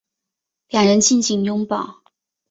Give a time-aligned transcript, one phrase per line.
[0.69, 2.01] 两人静静拥抱